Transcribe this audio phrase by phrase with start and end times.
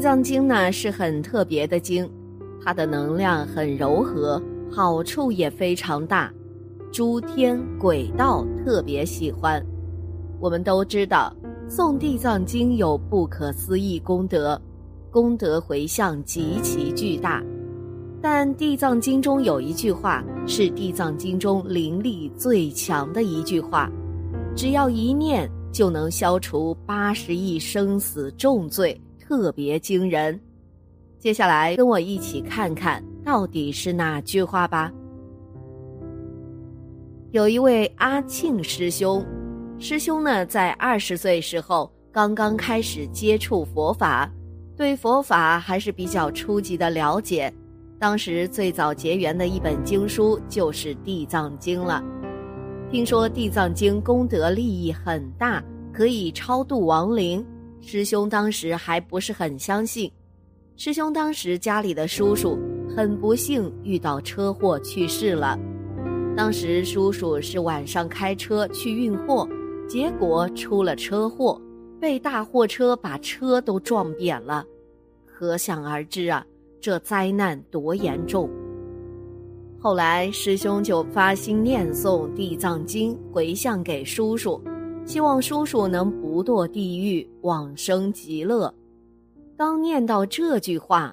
[0.00, 2.10] 地藏经呢是很特别的经，
[2.64, 4.42] 它的能量很柔和，
[4.72, 6.32] 好处也非常大，
[6.90, 9.62] 诸天鬼道特别喜欢。
[10.40, 11.30] 我们都知道，
[11.68, 14.58] 诵地藏经有不可思议功德，
[15.10, 17.44] 功德回向极其巨大。
[18.22, 23.86] 但地藏经中有一句话是地藏经中灵力最强的一句话，
[24.56, 28.98] 只要一念就能消除八十亿生死重罪。
[29.30, 30.40] 特别惊人，
[31.16, 34.92] 接下来跟我一起看看到底是哪句话吧。
[37.30, 39.24] 有一位阿庆师兄，
[39.78, 44.28] 师兄呢在二十岁时候刚刚开始接触佛法，
[44.76, 47.54] 对佛法还是比较初级的了解。
[48.00, 52.02] 当时最早结缘的一本经书就是《地藏经》了。
[52.90, 57.46] 听说《地藏经》功德利益很大，可以超度亡灵。
[57.80, 60.10] 师兄当时还不是很相信，
[60.76, 62.58] 师兄当时家里的叔叔
[62.94, 65.58] 很不幸遇到车祸去世了。
[66.36, 69.48] 当时叔叔是晚上开车去运货，
[69.88, 71.60] 结果出了车祸，
[71.98, 74.64] 被大货车把车都撞扁了。
[75.26, 76.44] 可想而知啊，
[76.80, 78.48] 这灾难多严重。
[79.80, 84.62] 后来师兄就发心念诵《地藏经》，回向给叔叔。
[85.10, 88.72] 希望叔叔能不堕地狱，往生极乐。
[89.56, 91.12] 当念到这句话，“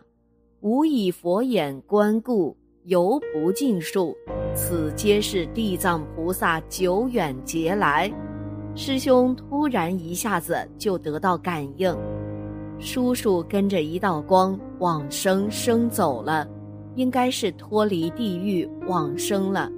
[0.61, 4.15] 吾以佛眼观故，犹不尽数，
[4.53, 8.07] 此皆是地藏菩萨久远劫来。”
[8.77, 11.91] 师兄突然一下子就得到感应，
[12.77, 16.47] 叔叔跟着一道光往生生走了，
[16.93, 19.71] 应该是脱离地狱往生了。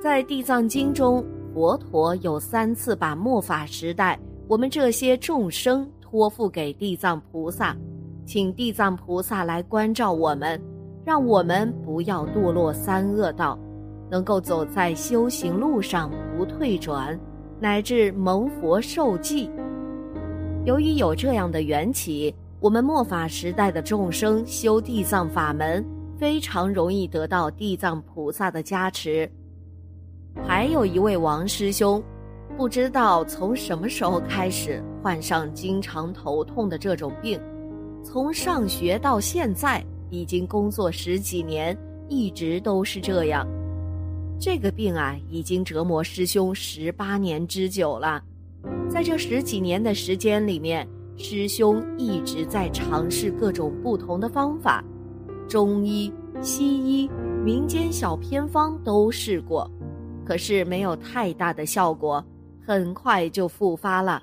[0.00, 1.26] 在《地藏经》中。
[1.58, 7.76] 佛陀有三次把末法时代我们这些众生托付给地藏菩萨，
[8.24, 10.62] 请地藏菩萨来关照我们，
[11.04, 13.58] 让我们不要堕落三恶道，
[14.08, 17.18] 能够走在修行路上不退转，
[17.58, 19.50] 乃至蒙佛受记。
[20.64, 25.84] 由于有这样的缘起，我们末法时代的众生修地藏法门，
[26.16, 29.28] 非常容易得到地藏菩萨的加持。
[30.46, 32.02] 还有一位王师兄，
[32.56, 37.40] 不知道从什么时候开始患上经常头痛的这种病，
[38.02, 41.76] 从上学到现在已经工作十几年，
[42.08, 43.46] 一直都是这样。
[44.40, 48.22] 这个病啊，已经折磨师兄十八年之久了。
[48.88, 54.82] 在这十几年的时间里面，师兄一直在尝试各种不同的方法，
[55.48, 57.10] 中医、西医、
[57.44, 59.70] 民间小偏方都试过。
[60.28, 62.22] 可是没有太大的效果，
[62.62, 64.22] 很快就复发了。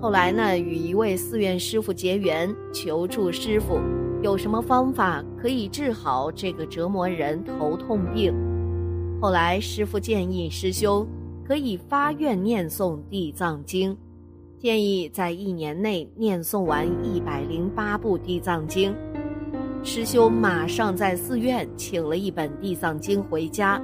[0.00, 3.78] 后来呢，与一位寺院师傅结缘，求助师傅
[4.22, 8.32] 有什么方法可以治好这个折磨人头痛病。
[9.20, 11.06] 后来师傅建议师兄
[11.46, 13.92] 可以发愿念诵《地藏经》，
[14.58, 18.90] 建议在一年内念诵完一百零八部《地藏经》。
[19.84, 23.78] 师兄马上在寺院请了一本《地藏经》回家。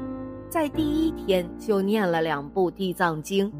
[0.48, 3.50] 在第一天就念了两部《地藏经》，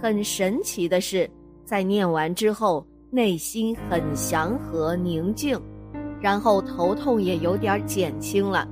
[0.00, 1.28] 很神奇的是，
[1.64, 5.60] 在念完之后，内心很祥和宁静，
[6.20, 8.66] 然后头痛也有点减轻了。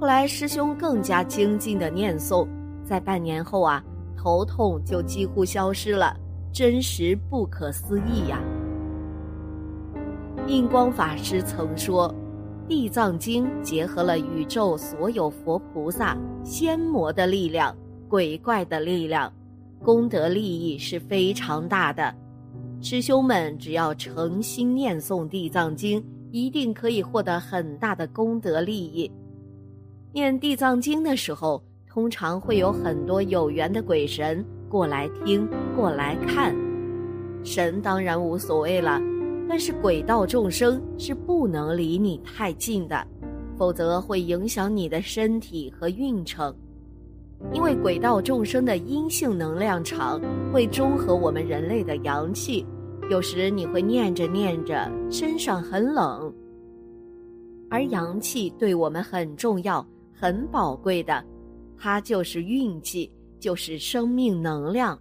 [0.00, 2.46] 后来师兄更加精进的念诵，
[2.84, 3.82] 在半年后啊，
[4.16, 6.16] 头痛就几乎消失了，
[6.52, 8.42] 真实不可思议呀！
[10.48, 12.08] 印光法师曾说。
[12.68, 17.74] 《地藏经》结合了宇宙所有佛菩萨、仙魔的力量、
[18.08, 19.32] 鬼怪的力量，
[19.84, 22.12] 功德利益是非常大的。
[22.80, 26.00] 师兄们只要诚心念诵《地藏经》，
[26.32, 29.10] 一定可以获得很大的功德利益。
[30.12, 36.52] 念《地藏经》的时候，通常会有很多有缘的鬼神过来听、过来看，
[37.44, 39.00] 神当然无所谓了。
[39.48, 43.06] 但是鬼道众生是不能离你太近的，
[43.56, 46.54] 否则会影响你的身体和运程。
[47.52, 50.20] 因为鬼道众生的阴性能量场
[50.52, 52.64] 会中和我们人类的阳气，
[53.10, 56.32] 有时你会念着念着身上很冷，
[57.70, 61.22] 而阳气对我们很重要、很宝贵的，
[61.76, 64.98] 它就是运气，就是生命能量。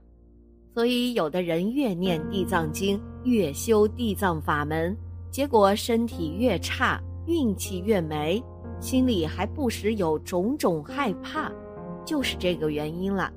[0.76, 4.94] 所以，有的人越念地藏经，越修地藏法门，
[5.32, 8.44] 结果身体越差，运气越没，
[8.82, 11.50] 心里还不时有种种害怕，
[12.04, 13.32] 就是这个原因了。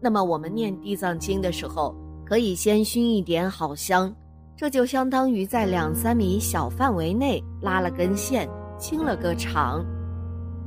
[0.00, 1.94] 那么，我们念地藏经的时候，
[2.24, 4.10] 可以先熏一点好香，
[4.56, 8.48] 这就相当于在两三米小范围内拉了根线，
[8.78, 9.84] 清了个场。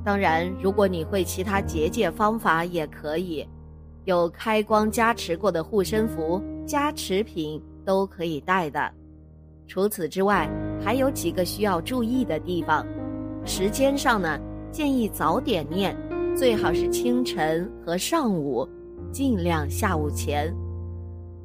[0.06, 3.44] 当然，如果你会其他结界方法也可以，
[4.08, 8.90] 有开光加持过的护身符、加持品都可以带的。
[9.68, 10.50] 除此之外，
[10.82, 12.88] 还有几个需要注意的地方。
[13.44, 14.40] 时间上呢，
[14.72, 15.94] 建议早点念，
[16.38, 18.66] 最好是清晨和上午，
[19.12, 20.56] 尽量下午前。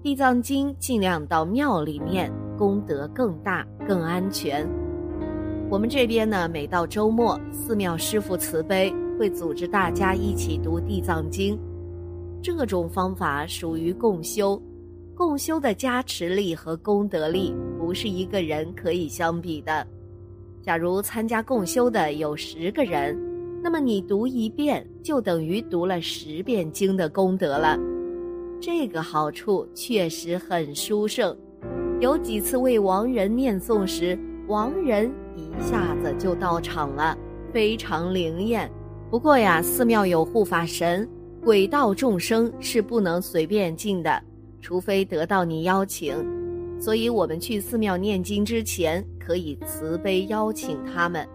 [0.01, 4.65] 地藏经尽量到庙里面，功德更大、更安全。
[5.69, 11.59] 我们这边呢，每到周末，寺庙师傅慈悲，会组织大家一起读地藏经。
[12.43, 14.61] 这种方法属于共修，
[15.15, 19.87] 共修的加持力和功德力不是一个人可以相比的。
[20.61, 23.17] 假如参加共修的有十个人，
[23.63, 27.79] 那么你读一遍就等于读了十遍经的功德了。
[28.61, 31.37] 这个好处确实很殊胜，
[32.01, 34.19] 有几次为亡人念诵时，
[34.49, 37.17] 亡人一下子就到场了，
[37.53, 38.69] 非常灵验。
[39.11, 41.09] 不过呀，寺庙有护法神，
[41.45, 44.23] 鬼道众生是不能随便进的，
[44.61, 46.15] 除非得到你邀请。
[46.81, 51.29] 所以我们去寺庙念经之前，可以慈悲邀请他们，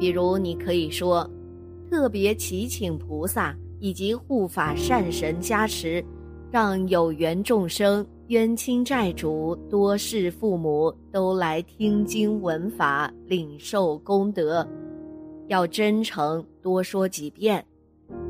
[0.00, 1.28] 比如你可以说，
[1.88, 6.04] 特别祈请菩萨以及护法善神加持。
[6.50, 14.66] 让有缘众生、冤亲债主、多世父母都来听经闻法，领受功德。
[15.46, 17.64] 要真诚，多说几遍。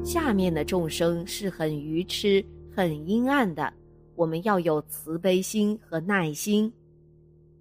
[0.02, 2.44] 下面的众生是很愚痴、
[2.74, 3.72] 很阴暗的，
[4.16, 6.72] 我们要有慈悲心和耐心。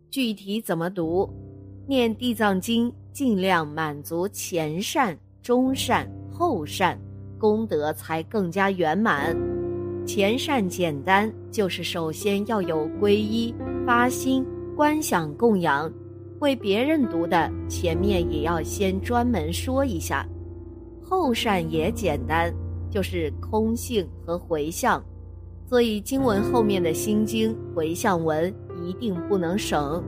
[0.10, 1.30] 具体怎么读？
[1.88, 7.00] 念地藏经，尽量满足前善、中善、后善，
[7.38, 9.36] 功德才更加圆满。
[10.06, 13.54] 前善简单，就是首先要有皈依、
[13.86, 14.46] 发心、
[14.76, 15.92] 观想、供养。
[16.40, 20.28] 为别人读的，前面也要先专门说一下。
[21.10, 22.54] 后善也简单，
[22.92, 25.04] 就是空性和回向。
[25.68, 28.54] 所以经文后面的心经回向文
[28.84, 30.04] 一定不能省。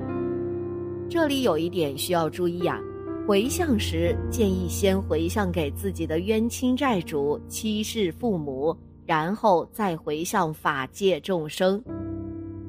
[1.09, 2.79] 这里有一点需要注意啊，
[3.27, 8.77] 回向时建议先回向给自己的冤亲债主、妻室父母。
[9.03, 11.83] 然后再回向法界众生，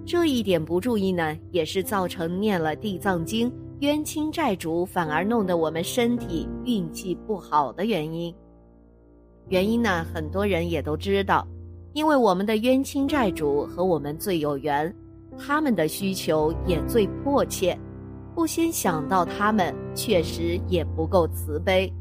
[0.04, 3.52] 这一点不注意呢，也是造成念了地藏经
[3.82, 8.32] 冤亲债主反而弄得我们身体运气不好的原因。
[9.48, 11.44] 原因呢，很多人也都知道，
[11.92, 14.94] 因为我们的冤亲债主和我们最有缘，
[15.36, 17.76] 他们的需求也最迫切，
[18.36, 21.92] 不先想到他们，确实也不够慈悲，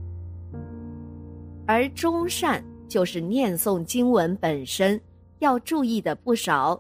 [1.66, 2.64] 而忠善。
[2.88, 5.00] 就是念诵经文本身
[5.40, 6.78] 要注意的不少。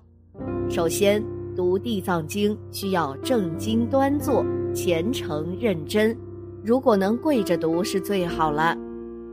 [0.69, 1.23] 首先，
[1.55, 6.17] 读地藏经需要正经端坐、虔诚认真。
[6.63, 8.77] 如果能跪着读是最好了。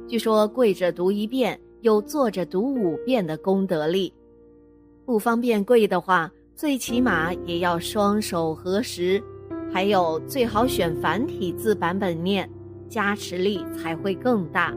[0.09, 4.13] 据说跪着读一遍有坐着读五遍的功德力。
[5.05, 9.23] 不方便跪的话，最起码也要双手合十，
[9.71, 12.49] 还有最好选繁体字版本念，
[12.89, 14.75] 加持力才会更大。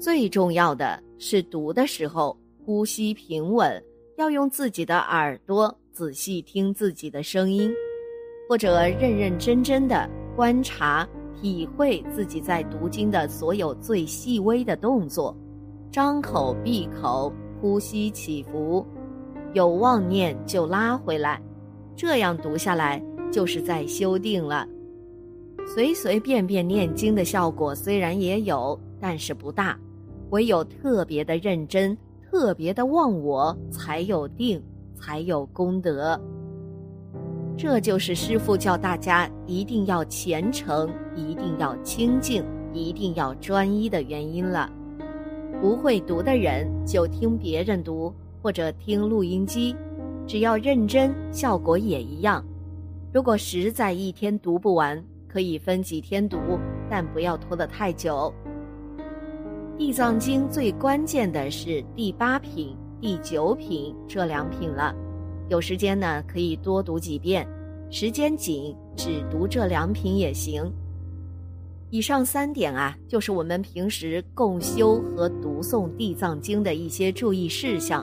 [0.00, 3.82] 最重要的是读的时候呼吸平稳，
[4.16, 7.72] 要用自己的耳朵仔细听自己的声音，
[8.48, 11.08] 或者认认真真的观察、
[11.40, 15.36] 体会自己在读经的所有最细微的动作，
[15.90, 18.86] 张口闭口、呼吸起伏，
[19.54, 21.40] 有妄念就拉回来，
[21.96, 24.66] 这样读下来就是在修定了。
[25.74, 29.78] 随随便便念经的效果虽然也有，但是不大。
[30.30, 31.96] 唯有特别的认真，
[32.30, 34.62] 特别的忘我，才有定，
[34.94, 36.18] 才有功德。
[37.56, 44.70] 这就是师父教大家一定要虔诚，一定要清净，一定要专一的原因了。
[45.60, 49.76] 不会读的人就听别人读，或者听录音机，
[50.26, 52.44] 只要认真，效果也一样。
[53.12, 56.38] 如果实在一天读不完，可以分几天读，
[56.90, 58.32] 但不要拖得太久。
[59.78, 64.94] 地藏经最关键的是第八品、第九品这两品了，
[65.52, 67.46] 有时间呢可以多读几遍，
[67.90, 70.64] 时间紧只读这两品也行。
[71.90, 78.02] 以上三点啊，就是我们平时共修和读诵地藏经的一些注意事项。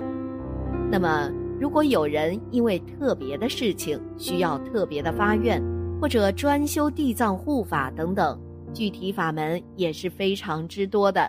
[0.92, 1.28] 那么，
[1.60, 5.60] 如果有人因为特别的事情需要特别的发愿，
[6.00, 8.40] 或者专修地藏护法等等，
[8.76, 11.28] 具体法门也是非常之多的。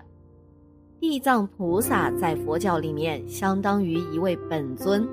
[1.01, 5.09] 地藏菩萨在佛教里面相当于一位本尊，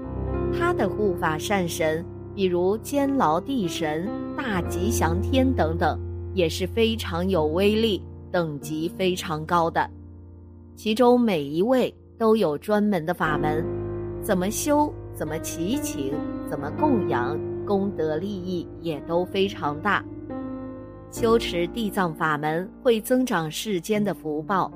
[0.53, 2.03] 他的护法善神
[2.35, 5.99] 比如监牢地神、大吉祥天等等，
[6.33, 8.01] 也是非常有威力、
[8.31, 9.89] 等级非常高的。
[10.75, 13.65] 其中每一位都有专门的法门，
[14.21, 16.13] 怎么修、怎么祈请、
[16.47, 20.03] 怎么供养，功德利益也都非常大。
[21.09, 24.71] 修持地藏法门会增长世间的福报。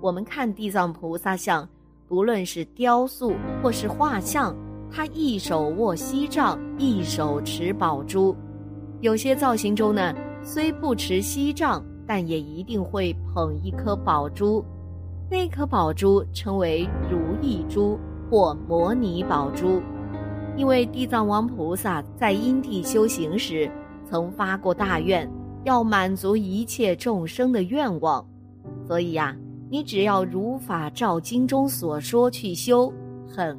[0.00, 1.68] 我们看地藏菩萨像，
[2.08, 4.56] 不论是雕塑或是画像，
[4.90, 8.34] 他一手握锡杖，一手持宝珠。
[9.00, 14.64] 有些造型中呢，虽不持锡杖，但也一定会捧一颗宝珠。
[15.30, 17.98] 那颗宝珠称为如意珠
[18.30, 19.80] 或摩尼宝珠，
[20.56, 23.70] 因为地藏王菩萨在因地修行时，
[24.08, 25.30] 曾发过大愿。
[25.64, 28.24] 要满足一切众生的愿望，
[28.86, 29.36] 所以呀，
[29.68, 32.90] 你只要如法照经中所说去修，
[33.26, 33.58] 很